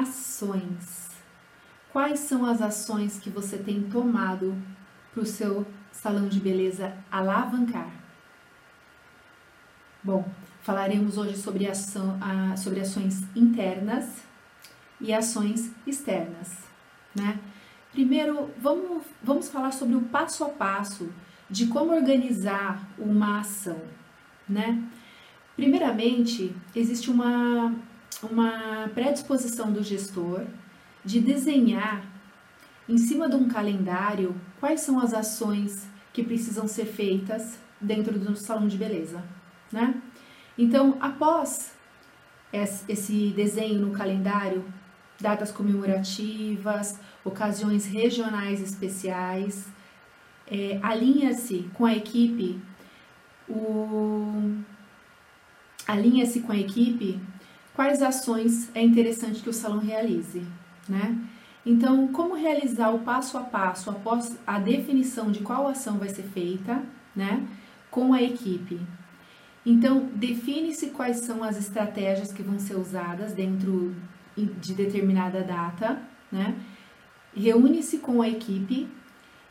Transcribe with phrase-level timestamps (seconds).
[0.00, 1.10] ações.
[1.92, 4.56] Quais são as ações que você tem tomado
[5.12, 7.90] para o seu salão de beleza alavancar?
[10.02, 10.26] Bom,
[10.62, 12.18] falaremos hoje sobre, ação,
[12.56, 14.22] sobre ações internas
[15.00, 16.64] e ações externas,
[17.14, 17.38] né?
[17.92, 21.12] Primeiro, vamos, vamos falar sobre o passo a passo
[21.50, 23.80] de como organizar uma ação,
[24.48, 24.82] né?
[25.54, 27.74] Primeiramente, existe uma,
[28.22, 30.44] uma predisposição do gestor
[31.04, 32.04] de desenhar
[32.88, 38.36] em cima de um calendário quais são as ações que precisam ser feitas dentro do
[38.36, 39.24] salão de beleza,
[39.70, 40.00] né?
[40.56, 41.72] Então, após
[42.52, 44.64] esse desenho no calendário,
[45.18, 49.68] datas comemorativas, ocasiões regionais especiais,
[50.46, 52.60] é, alinha-se com a equipe
[53.48, 54.62] o
[55.86, 57.20] alinha-se com a equipe
[57.74, 60.42] quais ações é interessante que o salão realize,
[60.88, 61.16] né?
[61.64, 66.24] Então, como realizar o passo a passo após a definição de qual ação vai ser
[66.24, 66.82] feita,
[67.14, 67.46] né,
[67.88, 68.80] com a equipe?
[69.64, 73.94] Então, define-se quais são as estratégias que vão ser usadas dentro
[74.36, 76.56] de determinada data, né?
[77.34, 78.88] Reúne-se com a equipe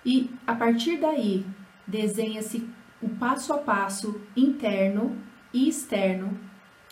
[0.06, 1.46] e a partir daí
[1.88, 2.68] desenha-se
[3.02, 5.16] o passo a passo interno
[5.54, 6.38] e externo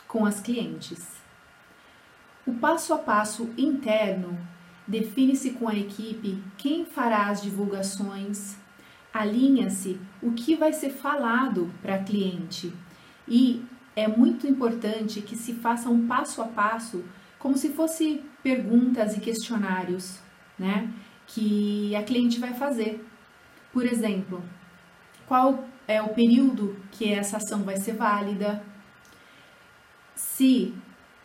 [0.08, 1.19] com as clientes.
[2.50, 4.36] O passo a passo interno
[4.88, 8.58] define-se com a equipe quem fará as divulgações,
[9.14, 12.74] alinha-se o que vai ser falado para cliente
[13.28, 13.64] e
[13.96, 17.06] é muito importante que se faça um passo a passo
[17.38, 20.20] como se fosse perguntas e questionários,
[20.58, 20.92] né?
[21.28, 23.08] Que a cliente vai fazer.
[23.72, 24.44] Por exemplo,
[25.28, 28.64] qual é o período que essa ação vai ser válida?
[30.16, 30.74] Se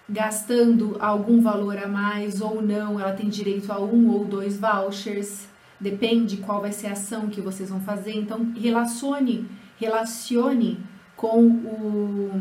[0.08, 5.46] gastando algum valor a mais ou não, ela tem direito a um ou dois vouchers,
[5.80, 8.14] depende qual vai ser a ação que vocês vão fazer.
[8.14, 10.78] Então, relacione, relacione
[11.16, 12.40] com o,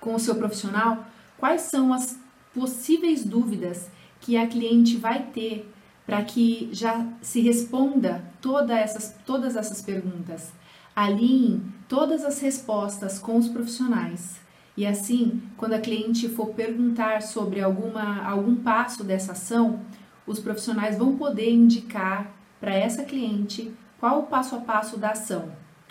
[0.00, 1.06] com o seu profissional
[1.38, 2.18] quais são as
[2.54, 5.70] possíveis dúvidas que a cliente vai ter
[6.06, 10.52] para que já se responda toda essas, todas essas perguntas.
[10.94, 14.45] Alinhe todas as respostas com os profissionais.
[14.76, 19.80] E assim, quando a cliente for perguntar sobre alguma, algum passo dessa ação,
[20.26, 25.50] os profissionais vão poder indicar para essa cliente qual o passo a passo da ação,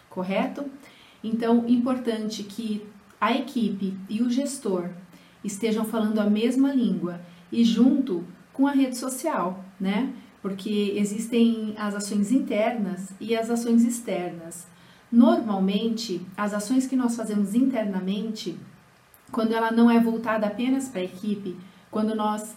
[0.10, 0.66] correto?
[1.24, 2.86] Então, importante que
[3.20, 4.90] a equipe e o gestor
[5.44, 10.14] estejam falando a mesma língua e junto com a rede social, né?
[10.42, 14.68] Porque existem as ações internas e as ações externas.
[15.12, 18.56] Normalmente, as ações que nós fazemos internamente,
[19.36, 21.58] quando ela não é voltada apenas para a equipe,
[21.92, 22.56] quando nós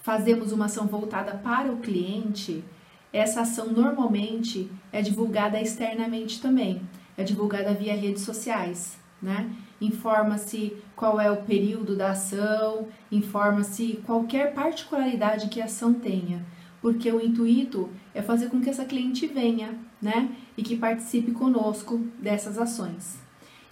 [0.00, 2.64] fazemos uma ação voltada para o cliente,
[3.12, 6.80] essa ação normalmente é divulgada externamente também
[7.20, 9.50] é divulgada via redes sociais, né?
[9.80, 16.44] Informa-se qual é o período da ação, informa-se qualquer particularidade que a ação tenha,
[16.80, 20.30] porque o intuito é fazer com que essa cliente venha, né?
[20.56, 23.18] E que participe conosco dessas ações.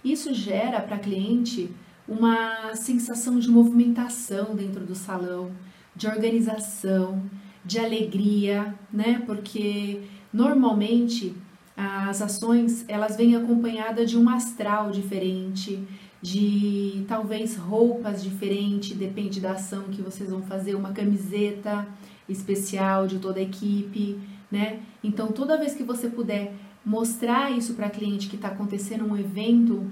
[0.03, 1.71] Isso gera para a cliente
[2.09, 5.51] uma sensação de movimentação dentro do salão,
[5.95, 7.21] de organização,
[7.63, 9.21] de alegria, né?
[9.27, 10.01] Porque
[10.33, 11.35] normalmente
[11.77, 15.81] as ações elas vêm acompanhadas de um astral diferente,
[16.21, 21.87] de talvez roupas diferentes, depende da ação que vocês vão fazer, uma camiseta
[22.27, 24.19] especial de toda a equipe,
[24.51, 24.79] né?
[25.03, 26.53] Então toda vez que você puder
[26.83, 29.85] mostrar isso para cliente que está acontecendo um evento,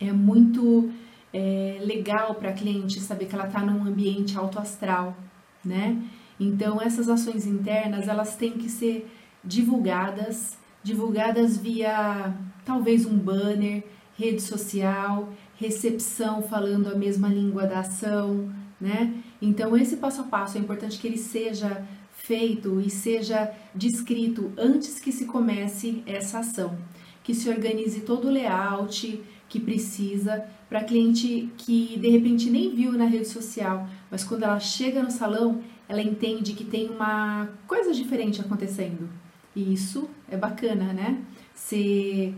[0.00, 0.90] é muito
[1.32, 5.16] é, legal para a cliente saber que ela está num ambiente alto astral,
[5.64, 6.02] né?
[6.38, 9.10] Então essas ações internas elas têm que ser
[9.44, 12.34] divulgadas divulgadas via
[12.64, 13.84] talvez um banner,
[14.18, 19.14] rede social, recepção falando a mesma língua da ação, né?
[19.40, 25.00] Então esse passo a passo é importante que ele seja feito e seja descrito antes
[25.00, 26.76] que se comece essa ação,
[27.22, 32.92] que se organize todo o layout que precisa para cliente que de repente nem viu
[32.92, 37.92] na rede social, mas quando ela chega no salão, ela entende que tem uma coisa
[37.92, 39.10] diferente acontecendo.
[39.54, 41.20] E isso é bacana, né?
[41.54, 42.34] Se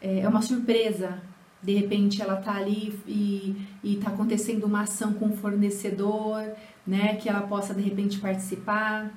[0.00, 1.22] é, é uma surpresa.
[1.62, 3.54] De repente ela tá ali e,
[3.84, 6.42] e tá acontecendo uma ação com o fornecedor,
[6.84, 7.14] né?
[7.14, 9.14] Que ela possa de repente participar.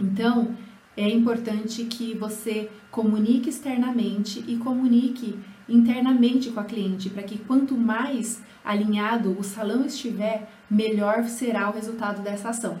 [0.00, 0.56] Então,
[0.96, 5.38] é importante que você comunique externamente e comunique
[5.68, 11.72] internamente com a cliente, para que quanto mais alinhado o salão estiver, melhor será o
[11.72, 12.78] resultado dessa ação.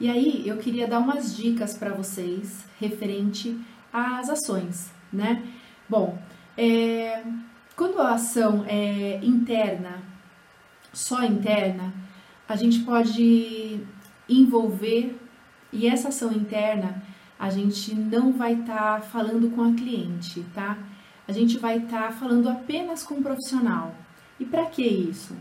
[0.00, 3.58] E aí eu queria dar umas dicas para vocês referente
[3.92, 5.42] às ações, né?
[5.88, 6.18] Bom,
[6.56, 7.22] é,
[7.76, 10.02] quando a ação é interna,
[10.92, 11.92] só interna,
[12.48, 13.80] a gente pode
[14.28, 15.18] envolver
[15.72, 17.02] e essa ação interna
[17.38, 20.78] a gente não vai estar tá falando com a cliente, tá?
[21.32, 23.94] A gente vai estar tá falando apenas com o profissional.
[24.38, 25.34] E para que isso?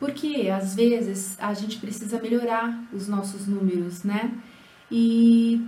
[0.00, 4.32] Porque às vezes a gente precisa melhorar os nossos números, né?
[4.90, 5.60] E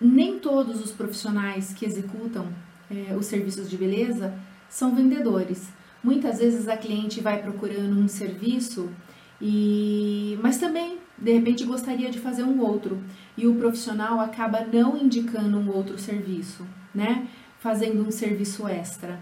[0.00, 2.48] nem todos os profissionais que executam
[2.90, 4.34] é, os serviços de beleza
[4.68, 5.68] são vendedores.
[6.02, 8.90] Muitas vezes a cliente vai procurando um serviço
[9.40, 13.00] e mas também de repente gostaria de fazer um outro
[13.36, 17.28] e o profissional acaba não indicando um outro serviço, né?
[17.62, 19.20] Fazendo um serviço extra.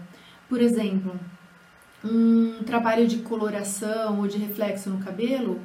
[0.49, 1.13] Por exemplo,
[2.03, 5.59] um trabalho de coloração ou de reflexo no cabelo,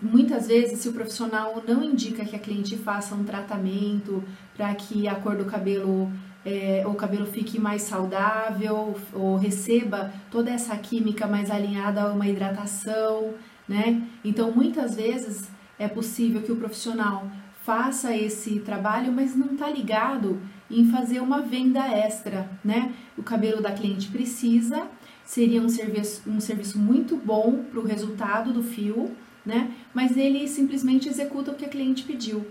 [0.00, 4.24] muitas vezes, se o profissional não indica que a cliente faça um tratamento
[4.56, 6.10] para que a cor do cabelo
[6.44, 12.26] é, o cabelo fique mais saudável ou receba toda essa química mais alinhada a uma
[12.26, 13.34] hidratação,
[13.68, 14.02] né?
[14.24, 17.30] Então, muitas vezes é possível que o profissional
[17.62, 22.92] faça esse trabalho, mas não está ligado em fazer uma venda extra, né?
[23.18, 24.86] O cabelo da cliente precisa,
[25.24, 29.10] seria um serviço, um serviço muito bom para o resultado do fio,
[29.44, 29.72] né?
[29.92, 32.46] Mas ele simplesmente executa o que a cliente pediu.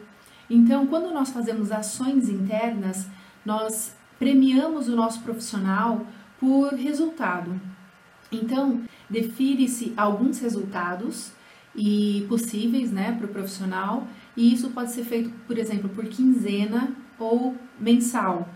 [0.49, 3.07] Então, quando nós fazemos ações internas,
[3.45, 6.05] nós premiamos o nosso profissional
[6.39, 7.59] por resultado.
[8.31, 11.31] Então, define-se alguns resultados
[11.75, 16.91] e possíveis, né, para o profissional, e isso pode ser feito, por exemplo, por quinzena
[17.17, 18.49] ou mensal.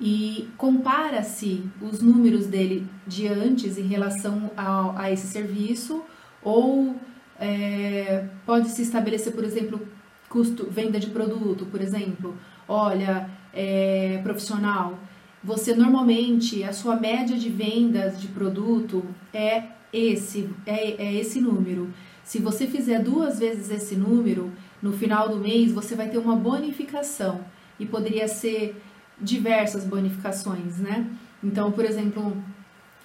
[0.00, 6.02] E compara-se os números dele de antes em relação a, a esse serviço,
[6.42, 6.96] ou
[7.38, 9.80] é, pode se estabelecer, por exemplo,
[10.28, 12.36] custo, venda de produto, por exemplo.
[12.66, 14.98] Olha, é, profissional,
[15.44, 21.92] você normalmente a sua média de vendas de produto é esse, é, é esse número.
[22.24, 26.36] Se você fizer duas vezes esse número, no final do mês você vai ter uma
[26.36, 27.44] bonificação
[27.82, 28.80] e poderia ser
[29.20, 31.10] diversas bonificações, né?
[31.42, 32.36] Então, por exemplo,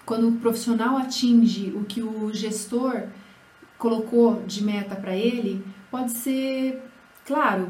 [0.06, 3.08] quando o profissional atinge o que o gestor
[3.78, 6.82] colocou de meta para ele, pode ser,
[7.26, 7.70] claro,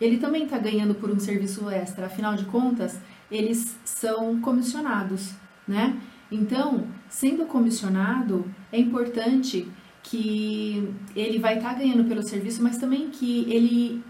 [0.00, 3.00] ele também está ganhando por um serviço extra, afinal de contas,
[3.30, 5.34] eles são comissionados,
[5.66, 5.98] né?
[6.30, 9.66] Então, sendo comissionado, é importante
[10.02, 14.02] que ele vai estar tá ganhando pelo serviço, mas também que ele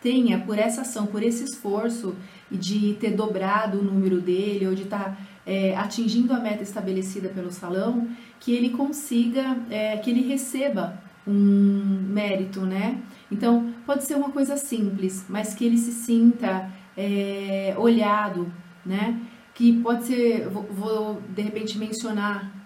[0.00, 2.14] tenha, por essa ação, por esse esforço
[2.50, 7.28] de ter dobrado o número dele ou de estar tá, é, atingindo a meta estabelecida
[7.28, 8.08] pelo salão,
[8.40, 13.00] que ele consiga, é, que ele receba um mérito, né?
[13.30, 18.52] Então, pode ser uma coisa simples, mas que ele se sinta é, olhado,
[18.84, 19.18] né?
[19.54, 22.63] Que pode ser, vou, vou de repente mencionar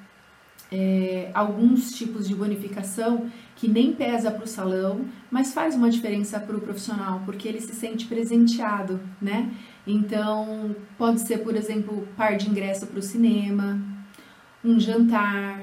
[0.70, 6.38] é, alguns tipos de bonificação que nem pesa para o salão, mas faz uma diferença
[6.38, 9.50] para o profissional, porque ele se sente presenteado, né?
[9.86, 13.80] Então, pode ser, por exemplo, par de ingresso para o cinema,
[14.64, 15.62] um jantar,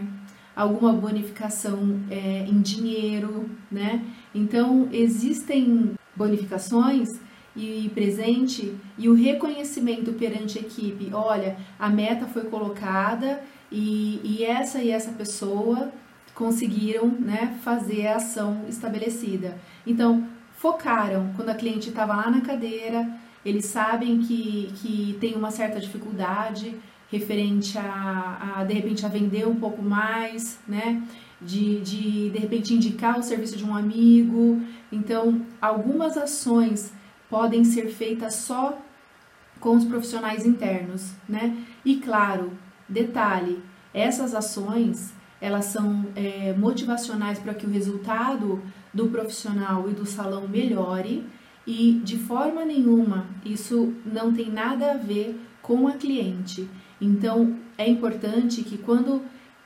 [0.55, 4.03] alguma bonificação é, em dinheiro, né?
[4.33, 7.19] Então, existem bonificações
[7.55, 11.09] e presente e o reconhecimento perante a equipe.
[11.13, 13.41] Olha, a meta foi colocada
[13.71, 15.91] e, e essa e essa pessoa
[16.33, 19.57] conseguiram né, fazer a ação estabelecida.
[19.87, 23.07] Então, focaram quando a cliente estava lá na cadeira,
[23.45, 26.75] eles sabem que, que tem uma certa dificuldade
[27.11, 31.01] referente a, a, de repente a vender um pouco mais, né?
[31.39, 34.61] De, de de repente indicar o serviço de um amigo.
[34.91, 36.91] Então, algumas ações
[37.29, 38.77] podem ser feitas só
[39.59, 41.55] com os profissionais internos, né?
[41.83, 42.51] E claro,
[42.87, 43.61] detalhe,
[43.93, 48.61] essas ações elas são é, motivacionais para que o resultado
[48.93, 51.25] do profissional e do salão melhore
[51.67, 56.69] e de forma nenhuma isso não tem nada a ver com a cliente.
[56.99, 59.21] Então é importante que quando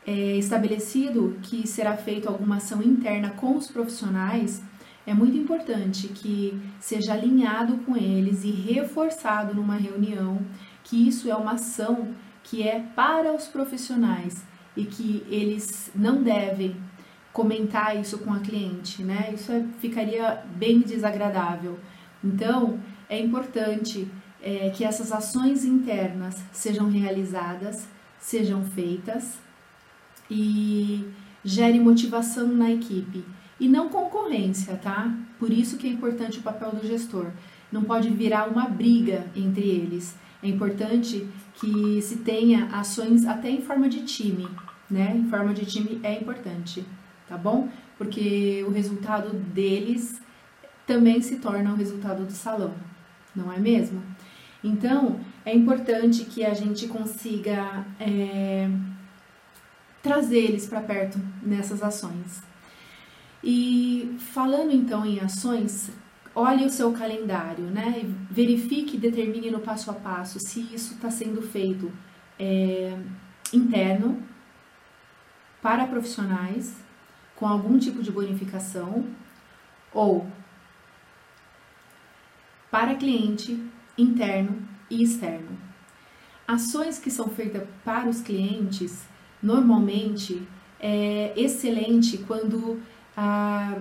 [0.06, 4.64] é estabelecido que será feita alguma ação interna com os profissionais,
[5.06, 10.42] é muito importante que seja alinhado com eles e reforçado numa reunião
[10.84, 12.10] que isso é uma ação
[12.50, 14.44] que é para os profissionais
[14.75, 16.75] e que eles não devem
[17.32, 19.32] comentar isso com a cliente, né?
[19.34, 21.79] Isso é, ficaria bem desagradável.
[22.24, 24.08] Então, é importante
[24.41, 27.88] é, que essas ações internas sejam realizadas,
[28.20, 29.38] sejam feitas
[30.29, 31.08] e
[31.44, 33.24] gere motivação na equipe
[33.60, 35.13] e não concorrência, tá?
[35.38, 37.27] Por isso que é importante o papel do gestor.
[37.72, 40.15] Não pode virar uma briga entre eles.
[40.41, 44.48] É importante que se tenha ações até em forma de time,
[44.89, 45.13] né?
[45.15, 46.86] Em forma de time é importante,
[47.27, 47.69] tá bom?
[47.98, 50.22] Porque o resultado deles
[50.88, 52.74] também se torna o resultado do salão,
[53.36, 54.01] não é mesmo?
[54.63, 58.69] Então, é importante que a gente consiga é,
[60.01, 62.41] trazer eles para perto nessas ações.
[63.43, 65.91] E falando então em ações,
[66.36, 68.01] olhe o seu calendário, né?
[68.29, 71.91] Verifique e determine no passo a passo se isso está sendo feito
[72.39, 72.98] é,
[73.53, 74.24] interno
[75.62, 76.77] para profissionais
[77.36, 79.05] com algum tipo de bonificação
[79.93, 80.27] ou
[82.69, 83.62] para cliente
[83.98, 85.57] interno e externo.
[86.48, 89.07] Ações que são feitas para os clientes
[89.41, 90.48] normalmente
[90.79, 92.81] é excelente quando
[93.20, 93.76] a,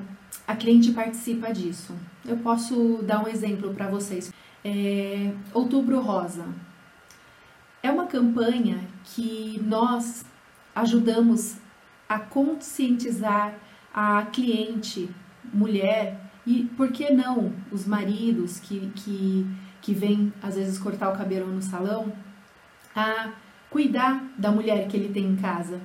[0.49, 1.95] a cliente participa disso.
[2.27, 4.33] Eu posso dar um exemplo para vocês.
[4.65, 6.45] É, Outubro Rosa
[7.81, 10.25] é uma campanha que nós
[10.75, 11.57] ajudamos
[12.09, 13.55] a conscientizar
[13.95, 15.09] a cliente
[15.53, 19.47] mulher e por que não os maridos que, que,
[19.81, 22.13] que vêm às vezes cortar o cabelo no salão
[22.95, 23.31] a
[23.71, 25.81] cuidar da mulher que ele tem em casa.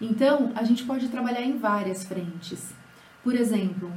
[0.00, 2.77] Então, a gente pode trabalhar em várias frentes.
[3.28, 3.92] Por exemplo,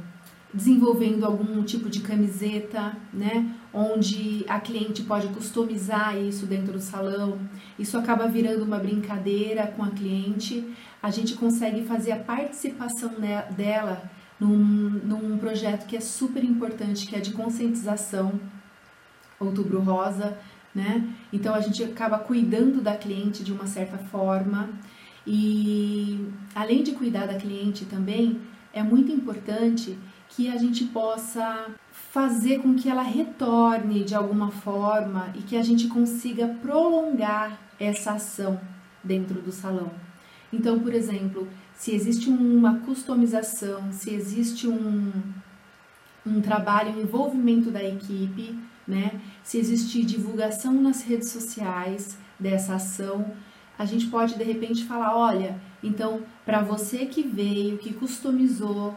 [0.52, 7.38] desenvolvendo algum tipo de camiseta, né, onde a cliente pode customizar isso dentro do salão.
[7.78, 10.62] Isso acaba virando uma brincadeira com a cliente.
[11.02, 13.12] A gente consegue fazer a participação
[13.56, 14.02] dela
[14.38, 18.38] num, num projeto que é super importante, que é de conscientização,
[19.40, 20.36] Outubro Rosa,
[20.74, 21.08] né?
[21.32, 24.68] Então a gente acaba cuidando da cliente de uma certa forma
[25.26, 29.98] e além de cuidar da cliente também é muito importante
[30.28, 35.62] que a gente possa fazer com que ela retorne de alguma forma e que a
[35.62, 38.58] gente consiga prolongar essa ação
[39.04, 39.90] dentro do salão.
[40.52, 45.10] Então, por exemplo, se existe uma customização, se existe um,
[46.26, 49.20] um trabalho, um envolvimento da equipe, né?
[49.42, 53.32] Se existe divulgação nas redes sociais dessa ação,
[53.78, 58.96] a gente pode de repente falar, olha, então para você que veio, que customizou,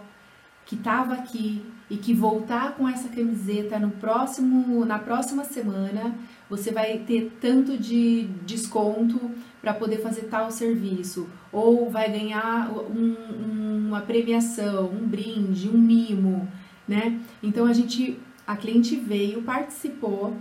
[0.66, 6.16] que estava aqui e que voltar com essa camiseta no próximo, na próxima semana,
[6.50, 13.88] você vai ter tanto de desconto para poder fazer tal serviço, ou vai ganhar um,
[13.88, 16.48] uma premiação, um brinde, um mimo,
[16.88, 17.20] né?
[17.42, 20.36] Então a gente, a cliente veio, participou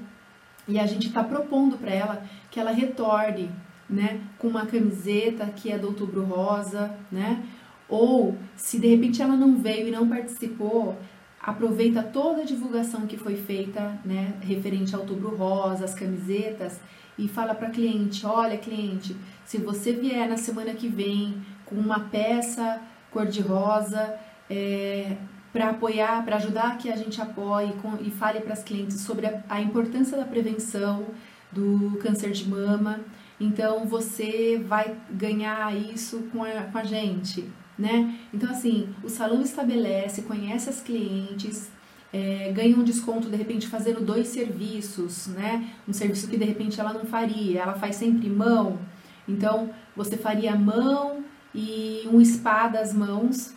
[0.66, 3.50] e a gente está propondo para ela que ela retorne,
[3.88, 7.44] né, com uma camiseta que é do Outubro Rosa, né?
[7.88, 10.98] Ou se de repente ela não veio e não participou,
[11.40, 16.80] aproveita toda a divulgação que foi feita, né, referente ao Outubro Rosa, as camisetas,
[17.18, 22.00] e fala para cliente: olha, cliente, se você vier na semana que vem com uma
[22.00, 24.14] peça cor-de-rosa,
[24.50, 25.16] é,
[25.52, 29.26] para apoiar, para ajudar que a gente apoie com, e fale para as clientes sobre
[29.26, 31.06] a, a importância da prevenção
[31.52, 33.00] do câncer de mama.
[33.40, 37.44] Então você vai ganhar isso com a, com a gente,
[37.78, 38.18] né?
[38.32, 41.70] Então, assim, o salão estabelece, conhece as clientes,
[42.12, 45.68] é, ganha um desconto de repente fazendo dois serviços, né?
[45.88, 48.78] Um serviço que de repente ela não faria, ela faz sempre mão.
[49.28, 51.24] Então, você faria mão
[51.54, 53.54] e um spa das mãos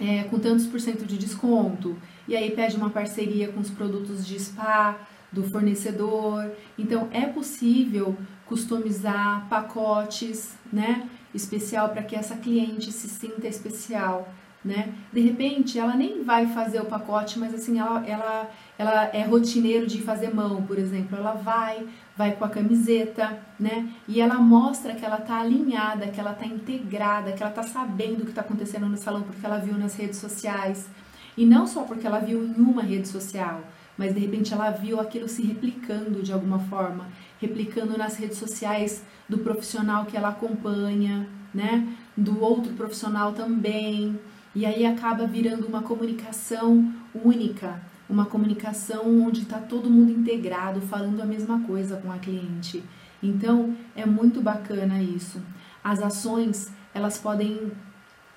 [0.00, 1.96] é, com tantos por cento de desconto.
[2.26, 4.98] E aí pede uma parceria com os produtos de spa
[5.32, 6.50] do fornecedor.
[6.78, 8.16] Então, é possível
[8.46, 11.08] customizar pacotes, né?
[11.36, 14.28] especial para que essa cliente se sinta especial,
[14.64, 14.92] né?
[15.12, 19.86] De repente, ela nem vai fazer o pacote, mas assim, ela, ela, ela é rotineiro
[19.86, 21.16] de fazer mão, por exemplo.
[21.16, 23.88] Ela vai, vai com a camiseta, né?
[24.08, 28.22] E ela mostra que ela tá alinhada, que ela tá integrada, que ela tá sabendo
[28.22, 30.88] o que tá acontecendo no salão porque ela viu nas redes sociais.
[31.36, 33.60] E não só porque ela viu em uma rede social,
[33.96, 37.08] mas de repente ela viu aquilo se replicando de alguma forma,
[37.40, 41.86] replicando nas redes sociais do profissional que ela acompanha, né?
[42.16, 44.18] Do outro profissional também.
[44.54, 51.20] E aí acaba virando uma comunicação única, uma comunicação onde está todo mundo integrado, falando
[51.20, 52.82] a mesma coisa com a cliente.
[53.22, 55.42] Então é muito bacana isso.
[55.82, 57.72] As ações elas podem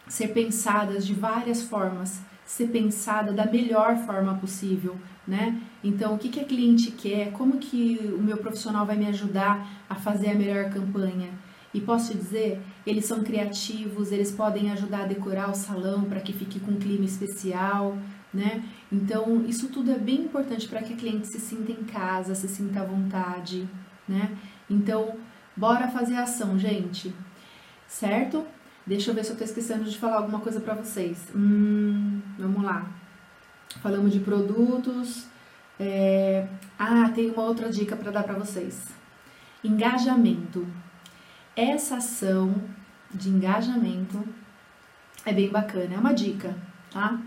[0.08, 5.62] ser pensadas de várias formas, ser pensada da melhor forma possível, né?
[5.84, 7.32] Então, o que, que a cliente quer?
[7.32, 11.30] Como que o meu profissional vai me ajudar a fazer a melhor campanha?
[11.72, 16.22] E posso te dizer, eles são criativos, eles podem ajudar a decorar o salão para
[16.22, 17.96] que fique com um clima especial,
[18.34, 18.64] né?
[18.92, 22.48] Então, isso tudo é bem importante para que a cliente se sinta em casa, se
[22.48, 23.70] sinta à vontade,
[24.08, 24.36] né?
[24.68, 25.18] Então,
[25.56, 27.14] bora fazer ação, gente.
[27.88, 28.44] Certo?
[28.90, 31.28] Deixa eu ver se eu tô esquecendo de falar alguma coisa para vocês.
[31.36, 32.88] Hum, vamos lá.
[33.84, 35.28] Falamos de produtos.
[35.80, 36.48] É...
[36.80, 38.88] Ah, tem uma outra dica para dar para vocês.
[39.64, 40.66] Engajamento.
[41.56, 42.56] Essa ação
[43.14, 44.28] de engajamento
[45.24, 45.94] é bem bacana.
[45.94, 46.58] É uma dica,
[46.90, 47.20] tá?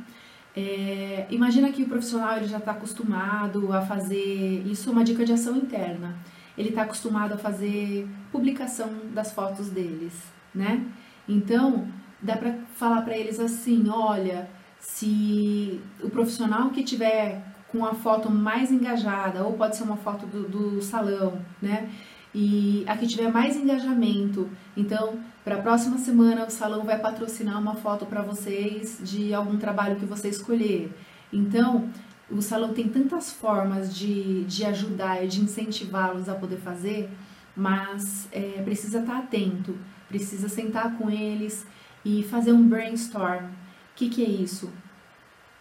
[0.57, 1.29] É...
[1.31, 4.67] Imagina que o profissional ele já está acostumado a fazer.
[4.67, 6.17] Isso é uma dica de ação interna.
[6.59, 10.13] Ele está acostumado a fazer publicação das fotos deles,
[10.53, 10.85] né?
[11.33, 11.89] Então,
[12.21, 14.49] dá para falar para eles assim, olha,
[14.79, 20.27] se o profissional que tiver com a foto mais engajada, ou pode ser uma foto
[20.27, 21.89] do, do salão, né?
[22.35, 27.59] E a que tiver mais engajamento, então, para a próxima semana o salão vai patrocinar
[27.59, 30.93] uma foto para vocês de algum trabalho que você escolher.
[31.33, 31.89] Então,
[32.31, 37.11] o salão tem tantas formas de, de ajudar e de incentivá-los a poder fazer,
[37.57, 39.75] mas é, precisa estar tá atento
[40.13, 41.67] precisa sentar com eles
[42.05, 43.47] e fazer um brainstorm.
[43.47, 43.51] O
[43.97, 44.71] que, que é isso?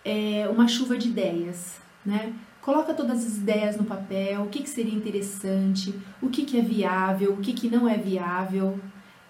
[0.03, 2.33] É uma chuva de ideias, né?
[2.61, 6.61] Coloca todas as ideias no papel, o que, que seria interessante, o que, que é
[6.61, 8.77] viável, o que, que não é viável.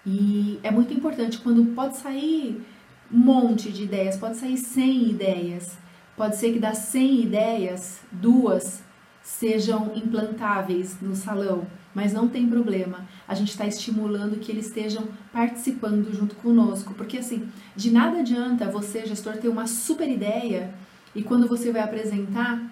[0.04, 2.60] E é muito importante quando pode sair
[3.10, 5.78] um monte de ideias, pode sair 100 ideias.
[6.16, 8.82] Pode ser que das 100 ideias, duas
[9.22, 13.06] sejam implantáveis no salão mas não tem problema.
[13.26, 18.70] A gente está estimulando que eles estejam participando junto conosco, porque assim, de nada adianta
[18.70, 20.72] você, gestor, ter uma super ideia
[21.14, 22.62] e quando você vai apresentar,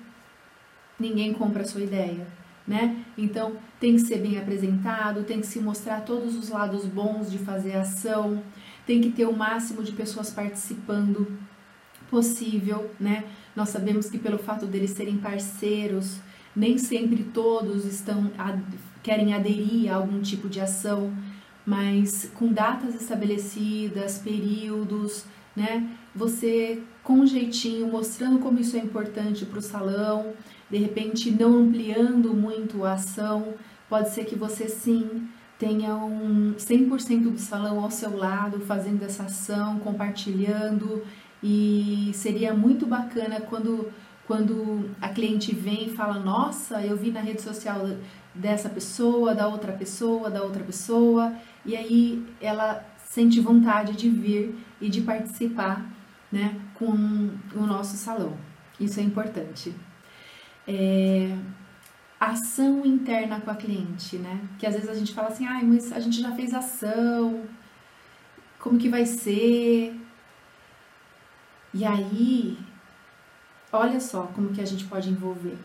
[0.98, 2.26] ninguém compra a sua ideia,
[2.66, 3.04] né?
[3.16, 7.38] Então, tem que ser bem apresentado, tem que se mostrar todos os lados bons de
[7.38, 8.42] fazer ação,
[8.86, 11.38] tem que ter o máximo de pessoas participando
[12.10, 13.24] possível, né?
[13.54, 16.18] Nós sabemos que pelo fato deles serem parceiros,
[16.54, 18.30] nem sempre todos estão
[19.02, 21.12] querem aderir a algum tipo de ação,
[21.64, 25.88] mas com datas estabelecidas, períodos, né?
[26.14, 30.32] Você com jeitinho mostrando como isso é importante para o salão,
[30.70, 33.54] de repente não ampliando muito a ação,
[33.88, 39.24] pode ser que você sim tenha um 100% do salão ao seu lado fazendo essa
[39.24, 41.02] ação, compartilhando
[41.42, 43.92] e seria muito bacana quando
[44.26, 47.84] quando a cliente vem e fala: "Nossa, eu vi na rede social
[48.35, 54.55] dessa pessoa, da outra pessoa, da outra pessoa, e aí ela sente vontade de vir
[54.81, 55.85] e de participar
[56.31, 56.93] né, com
[57.55, 58.37] o nosso salão.
[58.79, 59.75] Isso é importante.
[60.66, 61.37] É,
[62.19, 64.40] ação interna com a cliente, né?
[64.59, 67.43] Que às vezes a gente fala assim, ai, mas a gente já fez ação,
[68.59, 69.99] como que vai ser?
[71.75, 72.59] E aí,
[73.73, 75.59] olha só como que a gente pode envolver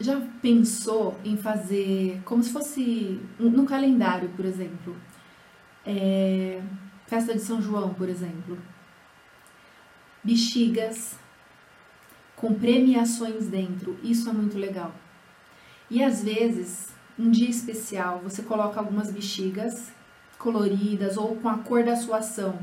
[0.00, 4.96] já pensou em fazer como se fosse no calendário, por exemplo,
[5.86, 6.60] é,
[7.06, 8.58] festa de São João, por exemplo,
[10.22, 11.16] bexigas
[12.36, 14.94] com premiações dentro, isso é muito legal.
[15.90, 19.92] E às vezes, um dia especial, você coloca algumas bexigas
[20.38, 22.58] coloridas ou com a cor da sua ação.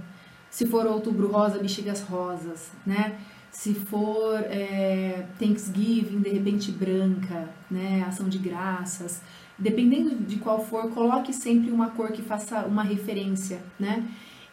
[0.50, 3.20] Se for outubro rosa, bexigas rosas, né?
[3.52, 8.04] Se for é, Thanksgiving, de repente branca, né?
[8.08, 9.22] Ação de graças.
[9.60, 14.08] Dependendo de qual for, coloque sempre uma cor que faça uma referência, né?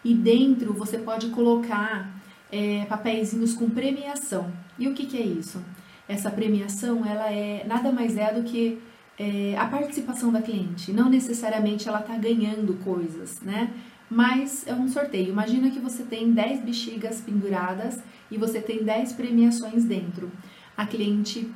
[0.04, 2.86] E dentro você pode colocar é,
[3.56, 4.52] com premiação.
[4.78, 5.62] E o que, que é isso?
[6.08, 8.78] Essa premiação, ela é nada mais é do que
[9.18, 10.92] é, a participação da cliente.
[10.92, 13.70] Não necessariamente ela está ganhando coisas, né?
[14.10, 15.28] Mas é um sorteio.
[15.28, 20.30] Imagina que você tem 10 bexigas penduradas e você tem 10 premiações dentro.
[20.76, 21.50] A cliente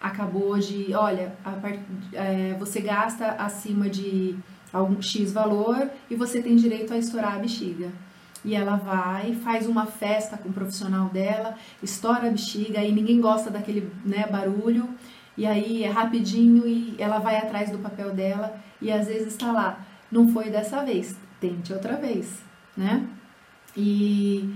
[0.00, 1.80] acabou de, olha, part...
[2.12, 4.36] é, você gasta acima de
[4.70, 7.90] algum X valor e você tem direito a estourar a bexiga.
[8.44, 13.18] E ela vai, faz uma festa com o profissional dela, estoura a bexiga e ninguém
[13.18, 14.86] gosta daquele né, barulho.
[15.36, 19.50] E aí é rapidinho e ela vai atrás do papel dela e às vezes está
[19.50, 19.80] lá.
[20.12, 22.42] Não foi dessa vez, tente outra vez,
[22.76, 23.06] né?
[23.76, 24.48] E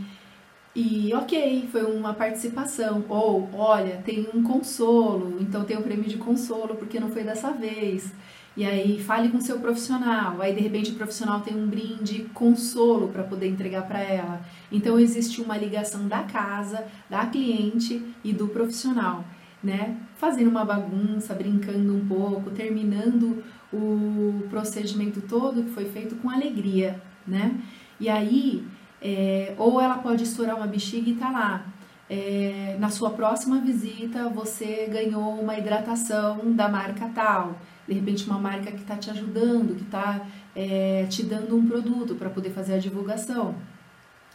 [0.80, 3.04] e ok, foi uma participação.
[3.08, 7.24] Ou, olha, tem um consolo, então tem o um prêmio de consolo porque não foi
[7.24, 8.12] dessa vez.
[8.56, 13.08] E aí fale com seu profissional, aí de repente o profissional tem um brinde consolo
[13.08, 14.40] para poder entregar para ela.
[14.70, 19.24] Então existe uma ligação da casa, da cliente e do profissional,
[19.62, 19.96] né?
[20.16, 27.00] Fazendo uma bagunça, brincando um pouco, terminando o procedimento todo que foi feito com alegria,
[27.26, 27.60] né?
[28.00, 28.66] E aí,
[29.02, 31.66] é, ou ela pode estourar uma bexiga e tá lá.
[32.10, 37.58] É, na sua próxima visita, você ganhou uma hidratação da marca tal.
[37.86, 40.26] De repente, uma marca que está te ajudando, que está
[40.56, 43.54] é, te dando um produto para poder fazer a divulgação,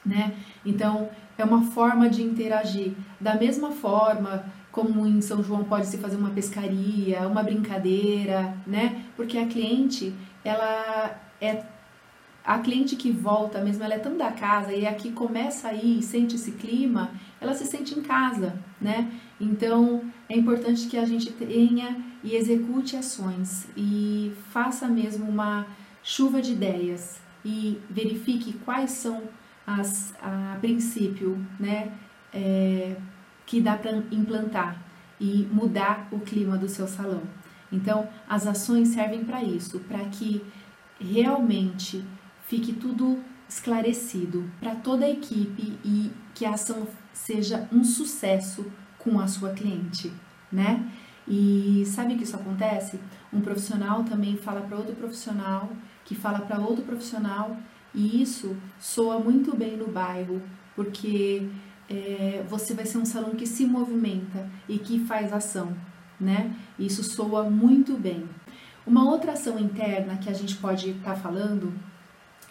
[0.05, 0.33] né?
[0.65, 2.93] Então, é uma forma de interagir.
[3.19, 9.05] Da mesma forma, como em São João pode se fazer uma pescaria, uma brincadeira, né?
[9.15, 10.11] Porque a cliente,
[10.43, 11.63] ela é
[12.43, 16.01] a cliente que volta mesmo, ela é tão da casa e aqui começa aí e
[16.03, 19.11] sente esse clima, ela se sente em casa, né?
[19.39, 25.67] Então é importante que a gente tenha e execute ações e faça mesmo uma
[26.01, 29.21] chuva de ideias e verifique quais são
[29.67, 31.91] as a princípio, né?
[32.33, 32.95] É,
[33.45, 34.83] que dá para implantar
[35.19, 37.23] e mudar o clima do seu salão.
[37.71, 40.43] Então, as ações servem para isso, para que
[40.99, 42.03] realmente
[42.45, 48.65] fique tudo esclarecido para toda a equipe e que a ação seja um sucesso
[48.97, 50.11] com a sua cliente,
[50.51, 50.89] né?
[51.27, 52.99] E sabe que isso acontece?
[53.31, 55.71] Um profissional também fala para outro profissional,
[56.03, 57.57] que fala para outro profissional,
[57.93, 60.41] e isso soa muito bem no bairro,
[60.75, 61.47] porque
[61.93, 65.77] é, você vai ser um salão que se movimenta e que faz ação,
[66.19, 66.55] né?
[66.79, 68.27] Isso soa muito bem.
[68.85, 71.71] Uma outra ação interna que a gente pode estar tá falando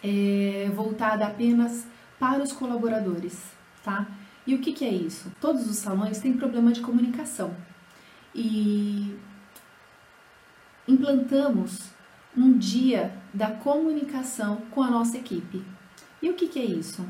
[0.01, 1.85] é voltada apenas
[2.17, 3.43] para os colaboradores,
[3.83, 4.07] tá?
[4.47, 5.29] E o que, que é isso?
[5.41, 7.53] Todos os salões têm problema de comunicação
[8.33, 9.13] e
[10.87, 11.91] implantamos
[12.35, 15.61] um dia da comunicação com a nossa equipe.
[16.21, 17.05] E o que, que é isso?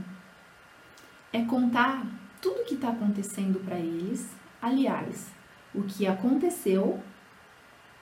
[1.34, 2.06] é contar
[2.44, 4.30] tudo o que está acontecendo para eles,
[4.62, 5.32] aliás,
[5.74, 7.02] o que aconteceu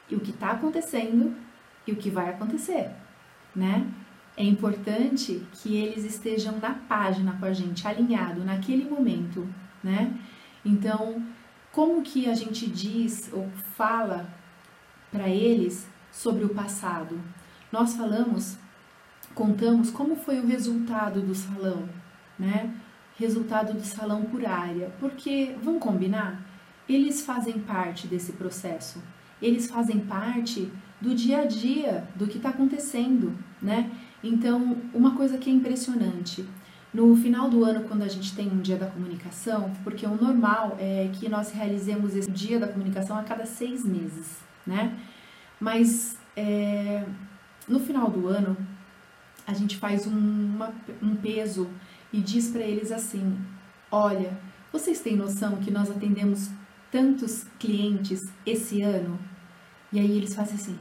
[0.09, 1.35] e o que está acontecendo
[1.85, 2.89] e o que vai acontecer,
[3.55, 3.87] né?
[4.35, 9.47] É importante que eles estejam na página com a gente, alinhado naquele momento,
[9.83, 10.11] né?
[10.65, 11.23] Então,
[11.71, 14.27] como que a gente diz ou fala
[15.11, 17.21] para eles sobre o passado?
[17.71, 18.57] Nós falamos,
[19.35, 21.87] contamos como foi o resultado do salão,
[22.39, 22.73] né?
[23.21, 26.43] Resultado do salão por área, porque vamos combinar?
[26.89, 29.01] Eles fazem parte desse processo,
[29.41, 33.89] eles fazem parte do dia a dia, do que está acontecendo, né?
[34.23, 36.45] Então, uma coisa que é impressionante,
[36.93, 40.75] no final do ano, quando a gente tem um dia da comunicação, porque o normal
[40.79, 44.97] é que nós realizemos esse dia da comunicação a cada seis meses, né?
[45.59, 47.05] Mas é,
[47.67, 48.57] no final do ano,
[49.47, 51.69] a gente faz um, uma, um peso
[52.11, 53.37] e diz para eles assim:
[53.91, 54.39] Olha,
[54.71, 56.49] vocês têm noção que nós atendemos
[56.91, 59.19] tantos clientes esse ano?
[59.91, 60.79] E aí eles fazem assim: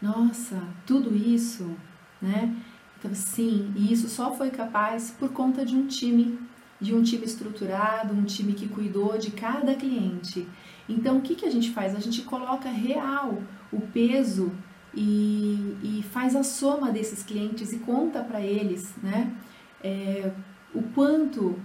[0.00, 1.76] Nossa, tudo isso,
[2.20, 2.54] né?
[2.98, 6.38] Então, sim, e isso só foi capaz por conta de um time,
[6.80, 10.48] de um time estruturado, um time que cuidou de cada cliente.
[10.88, 11.96] Então, o que, que a gente faz?
[11.96, 14.52] A gente coloca real o peso
[14.94, 19.34] e, e faz a soma desses clientes e conta para eles, né?
[19.82, 20.30] É,
[20.74, 21.58] o quanto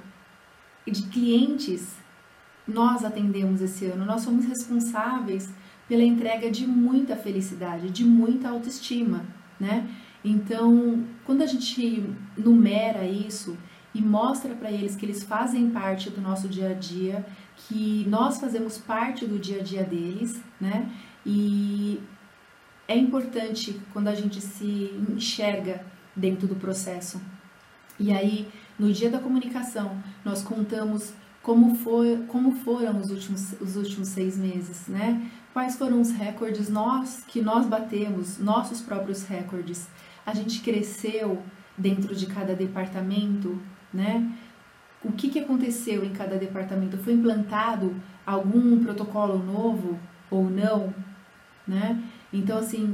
[0.86, 1.96] de clientes
[2.68, 4.06] nós atendemos esse ano.
[4.06, 5.50] Nós somos responsáveis
[5.88, 9.26] pela entrega de muita felicidade, de muita autoestima,
[9.60, 9.90] né?
[10.24, 12.04] Então, quando a gente
[12.38, 13.58] numera isso
[13.96, 17.26] e mostra para eles que eles fazem parte do nosso dia a dia,
[17.56, 20.92] que nós fazemos parte do dia a dia deles, né?
[21.26, 22.02] E
[22.88, 27.22] é importante quando a gente se enxerga dentro do processo,
[28.00, 33.76] e aí, no dia da comunicação, nós contamos como, foi, como foram os últimos, os
[33.76, 35.32] últimos seis meses, né?
[35.54, 39.88] Quais foram os recordes nós que nós batemos, nossos próprios recordes.
[40.26, 41.42] A gente cresceu
[41.78, 43.60] dentro de cada departamento,
[43.94, 44.30] né?
[45.04, 46.98] O que, que aconteceu em cada departamento?
[46.98, 49.98] Foi implantado algum protocolo novo
[50.30, 50.94] ou não,
[51.66, 52.04] né?
[52.34, 52.94] Então, assim,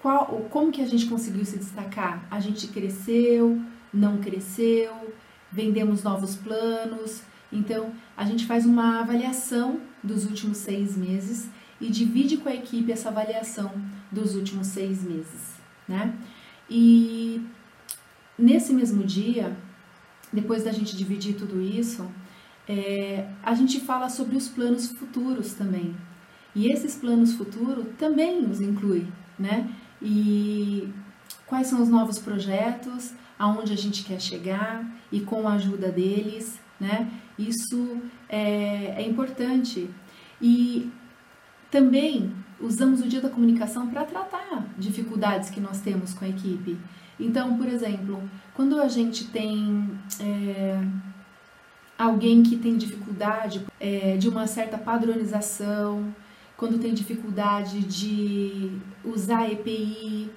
[0.00, 2.26] qual, como que a gente conseguiu se destacar?
[2.30, 3.60] A gente cresceu,
[3.92, 5.14] não cresceu,
[5.50, 7.22] vendemos novos planos.
[7.52, 11.48] Então, a gente faz uma avaliação dos últimos seis meses
[11.80, 13.72] e divide com a equipe essa avaliação
[14.10, 15.54] dos últimos seis meses,
[15.86, 16.14] né?
[16.68, 17.40] E
[18.38, 19.56] nesse mesmo dia,
[20.32, 22.06] depois da gente dividir tudo isso,
[22.68, 25.96] é, a gente fala sobre os planos futuros também.
[26.54, 29.06] E esses planos futuros também nos inclui,
[29.38, 29.70] né?
[30.02, 30.92] E
[31.46, 36.58] quais são os novos projetos, aonde a gente quer chegar e com a ajuda deles,
[36.80, 37.08] né?
[37.38, 37.98] Isso
[38.28, 39.88] é, é importante.
[40.40, 40.90] E
[41.70, 46.76] também usamos o dia da comunicação para tratar dificuldades que nós temos com a equipe.
[47.18, 48.22] Então, por exemplo,
[48.54, 49.88] quando a gente tem
[50.20, 50.80] é,
[51.96, 56.14] alguém que tem dificuldade é, de uma certa padronização,
[56.56, 58.72] quando tem dificuldade de
[59.04, 60.30] usar EPI,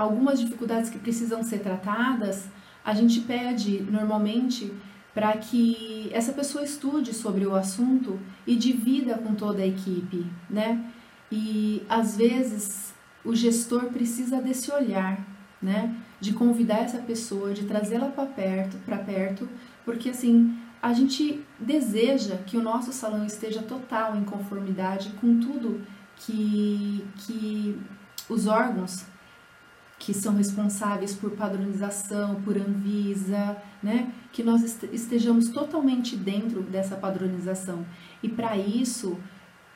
[0.00, 2.48] algumas dificuldades que precisam ser tratadas,
[2.82, 4.72] a gente pede normalmente
[5.12, 10.90] para que essa pessoa estude sobre o assunto e divida com toda a equipe, né?
[11.30, 15.20] E às vezes o gestor precisa desse olhar,
[15.60, 15.94] né?
[16.18, 19.46] De convidar essa pessoa, de trazê-la para perto, para perto,
[19.84, 25.82] porque assim a gente deseja que o nosso salão esteja total em conformidade com tudo
[26.16, 27.78] que, que
[28.30, 29.04] os órgãos
[30.00, 34.10] que são responsáveis por padronização, por Anvisa, né?
[34.32, 37.84] Que nós estejamos totalmente dentro dessa padronização.
[38.22, 39.18] E para isso,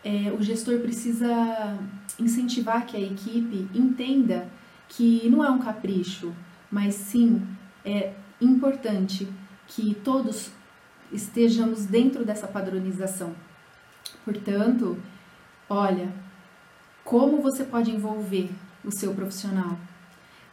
[0.03, 1.79] é, o gestor precisa
[2.19, 4.49] incentivar que a equipe entenda
[4.89, 6.35] que não é um capricho,
[6.71, 7.47] mas sim
[7.85, 9.29] é importante
[9.67, 10.51] que todos
[11.13, 13.35] estejamos dentro dessa padronização.
[14.25, 14.99] Portanto,
[15.69, 16.09] olha,
[17.05, 18.51] como você pode envolver
[18.83, 19.79] o seu profissional?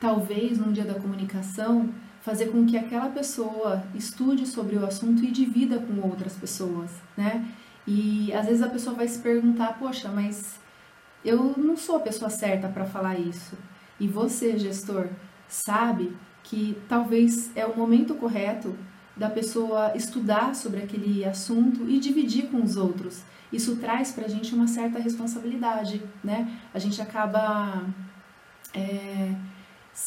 [0.02, 5.30] Talvez num dia da comunicação, fazer com que aquela pessoa estude sobre o assunto e
[5.30, 7.48] divida com outras pessoas, né?
[7.88, 10.60] E às vezes a pessoa vai se perguntar: poxa, mas
[11.24, 13.56] eu não sou a pessoa certa para falar isso.
[14.00, 15.08] E você, gestor,
[15.48, 18.76] sabe que talvez é o momento correto
[19.16, 23.22] da pessoa estudar sobre aquele assunto e dividir com os outros.
[23.54, 26.60] Isso traz para a gente uma certa responsabilidade, né?
[26.74, 27.84] A gente acaba
[28.74, 29.21] é,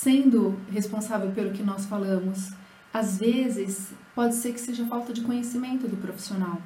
[0.04, 2.52] sendo responsável pelo que nós falamos.
[2.92, 6.60] Às vezes, pode ser que seja falta de conhecimento do profissional,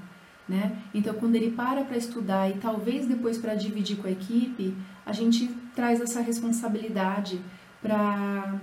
[0.48, 0.76] né?
[0.92, 5.12] Então, quando ele para para estudar e talvez depois para dividir com a equipe, a
[5.12, 7.40] gente traz essa responsabilidade
[7.80, 8.60] para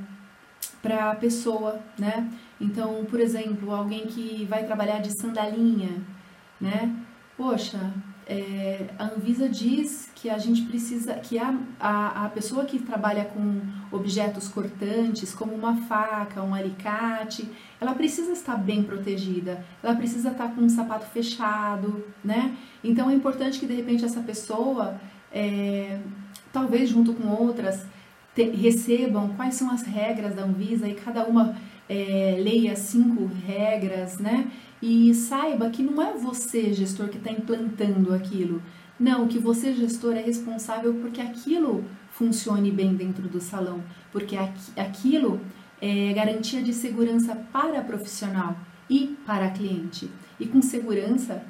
[0.81, 2.29] para a pessoa, né?
[2.61, 6.03] Então, por exemplo, alguém que vai trabalhar de sandalinha,
[6.59, 6.95] né?
[7.35, 7.91] Poxa,
[8.27, 13.25] é, a Anvisa diz que a gente precisa, que a, a, a pessoa que trabalha
[13.25, 13.61] com
[13.91, 17.47] objetos cortantes, como uma faca, um alicate,
[17.79, 22.55] ela precisa estar bem protegida, ela precisa estar com um sapato fechado, né?
[22.83, 24.99] Então é importante que de repente essa pessoa,
[25.31, 25.99] é,
[26.51, 27.85] talvez junto com outras,
[28.33, 31.55] te, recebam quais são as regras da Anvisa e cada uma
[31.87, 34.47] é, leia cinco regras, né?
[34.81, 38.61] E saiba que não é você, gestor, que está implantando aquilo.
[38.99, 44.37] Não, que você, gestor, é responsável porque aquilo funcione bem dentro do salão, porque
[44.77, 45.41] aquilo
[45.81, 48.55] é garantia de segurança para profissional
[48.89, 50.09] e para cliente.
[50.39, 51.43] E com segurança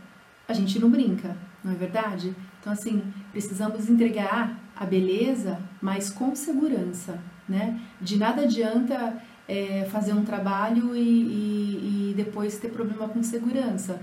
[0.48, 2.36] a gente não brinca, não é verdade?
[2.60, 7.80] Então, assim, precisamos entregar a beleza, mas com segurança, né?
[8.02, 14.02] De nada adianta é, fazer um trabalho e, e, e depois ter problema com segurança.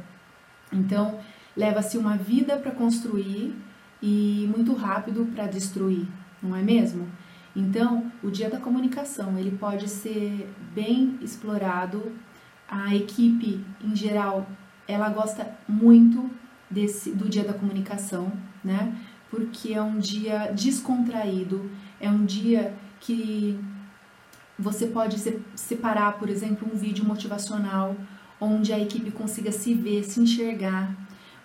[0.73, 1.19] Então,
[1.57, 3.55] leva-se uma vida para construir
[4.03, 6.07] e muito rápido para destruir,
[6.43, 7.07] não é mesmo?
[7.55, 12.13] Então, o dia da comunicação, ele pode ser bem explorado.
[12.67, 14.47] A equipe, em geral,
[14.89, 16.31] ela gosta muito
[16.71, 18.33] desse do dia da comunicação,
[18.65, 18.97] né?
[19.31, 23.59] Porque é um dia descontraído, é um dia que
[24.59, 25.17] você pode
[25.55, 27.97] separar, por exemplo, um vídeo motivacional
[28.41, 30.95] onde a equipe consiga se ver, se enxergar.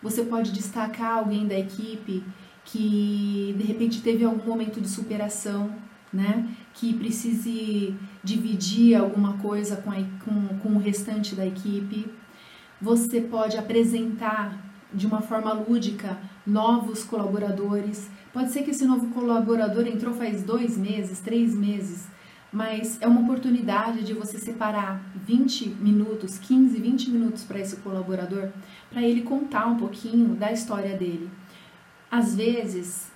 [0.01, 2.23] Você pode destacar alguém da equipe
[2.65, 5.73] que de repente teve algum momento de superação,
[6.11, 6.47] né?
[6.73, 12.11] Que precise dividir alguma coisa com, a, com, com o restante da equipe.
[12.81, 18.09] Você pode apresentar de uma forma lúdica novos colaboradores.
[18.33, 22.07] Pode ser que esse novo colaborador entrou faz dois meses, três meses
[22.57, 28.49] mas é uma oportunidade de você separar 20 minutos, 15, 20 minutos para esse colaborador,
[28.89, 31.29] para ele contar um pouquinho da história dele.
[32.09, 33.11] Às vezes,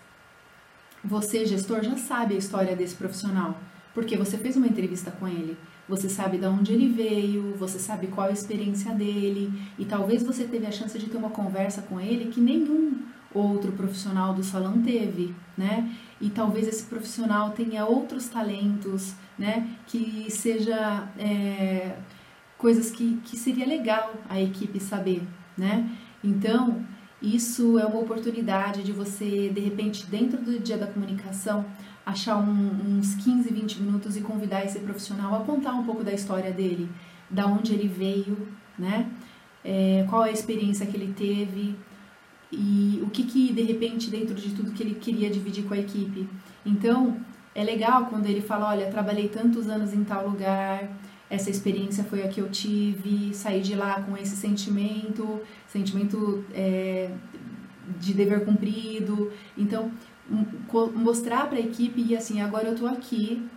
[1.04, 3.60] você, gestor, já sabe a história desse profissional,
[3.96, 5.58] porque você fez uma entrevista com ele,
[5.90, 10.44] você sabe de onde ele veio, você sabe qual a experiência dele, e talvez você
[10.44, 13.00] teve a chance de ter uma conversa com ele que nenhum
[13.34, 15.90] outro profissional do salão teve, né?
[16.22, 19.68] E talvez esse profissional tenha outros talentos, né?
[19.88, 21.98] Que seja é,
[22.58, 25.24] coisas que, que seria legal a equipe saber,
[25.58, 25.90] né?
[26.24, 26.86] Então,
[27.22, 31.64] Isso é uma oportunidade de você, de repente, dentro do dia da comunicação,
[32.04, 36.12] achar um, uns 15, 20 minutos e convidar esse profissional a contar um pouco da
[36.12, 36.90] história dele,
[37.30, 39.08] da onde ele veio, né?
[39.64, 41.76] É, qual a experiência que ele teve
[42.52, 45.78] e o que, que de repente dentro de tudo que ele queria dividir com a
[45.78, 46.28] equipe.
[46.66, 47.18] Então
[47.56, 50.90] é legal quando ele fala, olha, trabalhei tantos anos em tal lugar,
[51.30, 57.10] essa experiência foi a que eu tive, saí de lá com esse sentimento, sentimento é,
[58.00, 59.32] de dever cumprido.
[59.58, 59.92] Então,
[60.94, 63.48] mostrar para a equipe e assim, agora eu estou aqui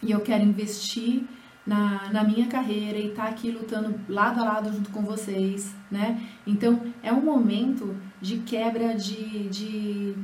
[0.00, 1.24] e eu quero investir
[1.66, 5.74] na, na minha carreira e estar tá aqui lutando lado a lado junto com vocês,
[5.90, 6.20] né?
[6.46, 10.14] Então, é um momento de quebra de, de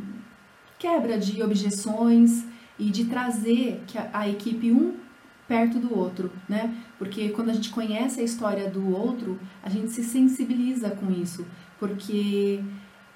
[0.78, 2.44] quebra de objeções
[2.78, 4.94] e de trazer a equipe um
[5.46, 6.74] perto do outro, né?
[6.98, 11.46] Porque quando a gente conhece a história do outro, a gente se sensibiliza com isso,
[11.78, 12.61] porque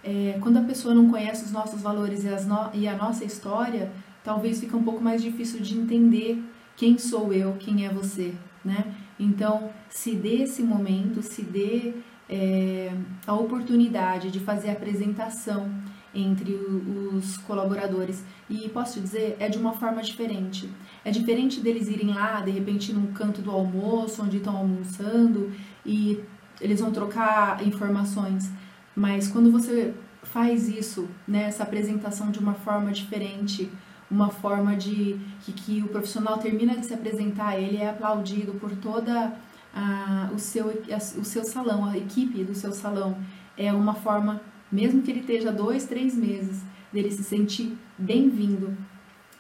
[0.05, 3.91] é, quando a pessoa não conhece os nossos valores e, no, e a nossa história,
[4.23, 6.43] talvez fica um pouco mais difícil de entender
[6.77, 8.95] quem sou eu, quem é você, né?
[9.19, 11.95] Então, se dê esse momento, se dê
[12.29, 12.93] é,
[13.27, 15.71] a oportunidade de fazer apresentação
[16.15, 18.25] entre os colaboradores.
[18.49, 20.69] E posso te dizer, é de uma forma diferente.
[21.05, 25.53] É diferente deles irem lá, de repente, num canto do almoço, onde estão almoçando,
[25.85, 26.21] e
[26.61, 28.51] eles vão trocar informações.
[28.95, 33.71] Mas quando você faz isso, né, essa apresentação de uma forma diferente,
[34.11, 38.71] uma forma de que, que o profissional termina de se apresentar, ele é aplaudido por
[38.77, 39.37] toda
[39.75, 43.17] a, o, seu, a, o seu salão, a equipe do seu salão.
[43.57, 48.77] É uma forma mesmo que ele esteja dois, três meses, dele se sentir bem-vindo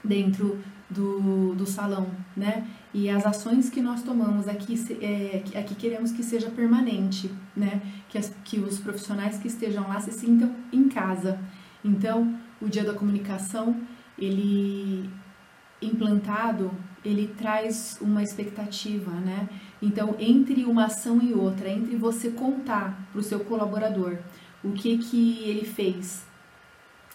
[0.03, 2.67] dentro do, do salão, né?
[2.95, 7.83] E as ações que nós tomamos aqui, é, aqui queremos que seja permanente, né?
[8.09, 11.38] Que, as, que os profissionais que estejam lá se sintam em casa.
[11.85, 13.77] Então, o Dia da Comunicação,
[14.19, 15.11] ele
[15.81, 16.71] implantado,
[17.04, 19.48] ele traz uma expectativa, né?
[19.80, 24.18] Então, entre uma ação e outra, entre você contar para o seu colaborador
[24.62, 26.26] o que, que ele fez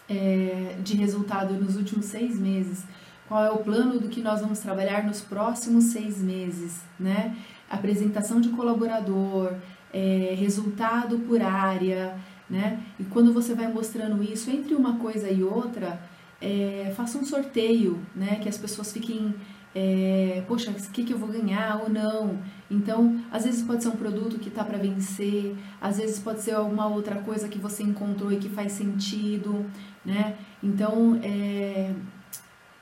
[0.10, 2.86] é, de resultado nos últimos seis meses,
[3.28, 7.36] qual é o plano do que nós vamos trabalhar nos próximos seis meses, né?
[7.70, 9.54] Apresentação de colaborador,
[9.94, 12.16] é, resultado por área,
[12.50, 12.82] né?
[13.00, 16.02] E quando você vai mostrando isso entre uma coisa e outra,
[16.42, 18.40] é, faça um sorteio, né?
[18.42, 19.34] Que as pessoas fiquem
[19.76, 22.38] é, poxa, o que, que eu vou ganhar ou não.
[22.70, 26.52] Então, às vezes pode ser um produto que está para vencer, às vezes pode ser
[26.54, 29.66] alguma outra coisa que você encontrou e que faz sentido,
[30.06, 30.36] né?
[30.62, 31.92] Então, é,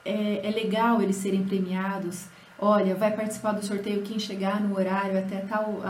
[0.04, 2.26] é, é legal eles serem premiados.
[2.58, 5.80] Olha, vai participar do sorteio quem chegar no horário até tal,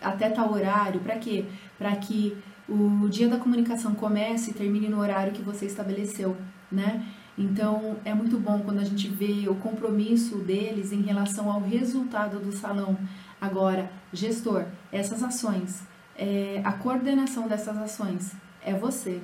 [0.00, 1.00] até tal horário.
[1.00, 1.44] Para quê?
[1.76, 2.36] Para que
[2.68, 6.36] o dia da comunicação comece e termine no horário que você estabeleceu,
[6.70, 7.04] né?
[7.36, 12.38] Então é muito bom quando a gente vê o compromisso deles em relação ao resultado
[12.38, 12.96] do salão.
[13.40, 15.82] Agora, gestor, essas ações,
[16.16, 18.32] é, a coordenação dessas ações
[18.64, 19.20] é você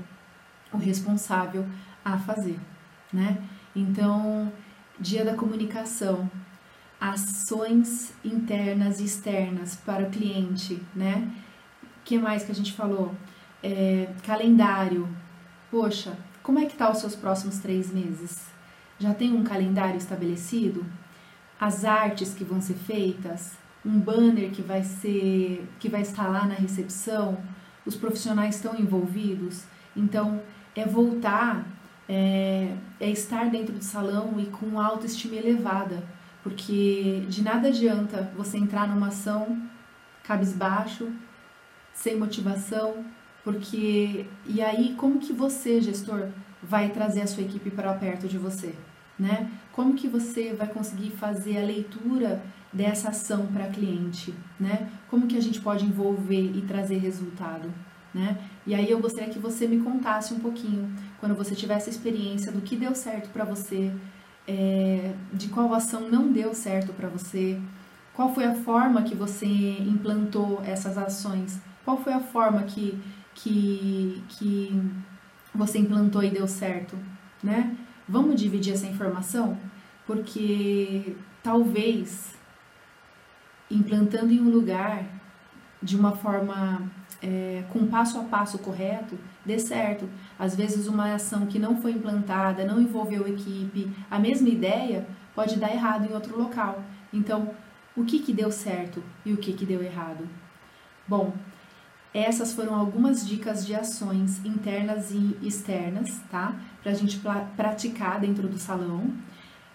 [0.72, 1.66] o responsável
[2.04, 2.58] a fazer,
[3.12, 3.38] né?
[3.74, 4.52] Então,
[4.98, 6.30] dia da comunicação,
[7.00, 11.30] ações internas e externas para o cliente, né?
[12.04, 13.14] Que mais que a gente falou?
[13.62, 15.08] É, calendário.
[15.70, 16.16] Poxa,
[16.48, 18.46] como é que tá os seus próximos três meses?
[18.98, 20.82] Já tem um calendário estabelecido?
[21.60, 23.58] As artes que vão ser feitas?
[23.84, 27.36] Um banner que vai ser que vai estar lá na recepção?
[27.84, 29.64] Os profissionais estão envolvidos?
[29.94, 30.40] Então
[30.74, 31.66] é voltar,
[32.08, 36.02] é, é estar dentro do salão e com autoestima elevada,
[36.42, 39.68] porque de nada adianta você entrar numa ação
[40.24, 41.12] cabisbaixo,
[41.92, 43.04] sem motivação,
[43.48, 46.28] porque e aí como que você, gestor,
[46.62, 48.74] vai trazer a sua equipe para perto de você,
[49.18, 49.50] né?
[49.72, 54.90] Como que você vai conseguir fazer a leitura dessa ação para cliente, né?
[55.08, 57.72] Como que a gente pode envolver e trazer resultado,
[58.12, 58.36] né?
[58.66, 62.60] E aí eu gostaria que você me contasse um pouquinho, quando você tivesse experiência do
[62.60, 63.90] que deu certo para você,
[64.46, 67.58] é, de qual ação não deu certo para você,
[68.12, 73.00] qual foi a forma que você implantou essas ações, qual foi a forma que
[73.38, 74.82] que, que
[75.54, 76.98] você implantou e deu certo,
[77.42, 77.76] né?
[78.08, 79.56] Vamos dividir essa informação?
[80.06, 82.36] Porque talvez
[83.70, 85.04] implantando em um lugar
[85.80, 86.90] de uma forma
[87.22, 90.08] é, com passo a passo correto, dê certo.
[90.38, 95.56] Às vezes uma ação que não foi implantada, não envolveu equipe, a mesma ideia pode
[95.58, 96.82] dar errado em outro local.
[97.12, 97.54] Então,
[97.96, 100.28] o que, que deu certo e o que, que deu errado?
[101.06, 101.32] Bom,
[102.18, 106.52] Essas foram algumas dicas de ações internas e externas, tá?
[106.82, 107.20] Pra gente
[107.56, 109.12] praticar dentro do salão.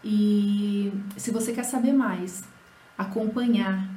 [0.04, 2.44] E se você quer saber mais,
[2.98, 3.90] acompanhar,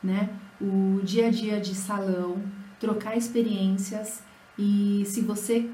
[0.00, 0.30] né,
[0.60, 2.40] o dia a dia de salão,
[2.78, 4.22] trocar experiências
[4.56, 5.68] e se você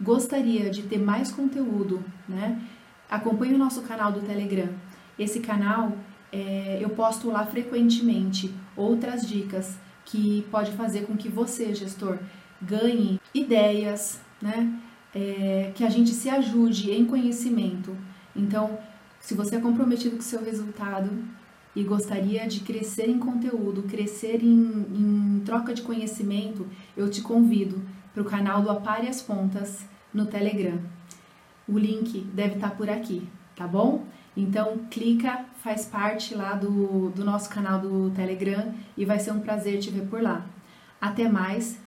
[0.00, 2.60] gostaria de ter mais conteúdo, né,
[3.08, 4.70] acompanhe o nosso canal do Telegram.
[5.16, 5.92] Esse canal
[6.32, 12.18] é, eu posto lá frequentemente outras dicas que pode fazer com que você, gestor,
[12.60, 14.80] ganhe ideias, né?
[15.14, 17.96] É, que a gente se ajude em conhecimento.
[18.34, 18.78] Então,
[19.20, 21.10] se você é comprometido com o seu resultado
[21.74, 27.80] e gostaria de crescer em conteúdo, crescer em, em troca de conhecimento, eu te convido
[28.12, 30.78] para o canal do Apare as Pontas no Telegram.
[31.66, 33.26] O link deve estar por aqui,
[33.56, 34.04] tá bom?
[34.36, 39.40] Então, clica, faz parte lá do, do nosso canal do Telegram e vai ser um
[39.40, 40.44] prazer te ver por lá.
[41.00, 41.78] Até mais,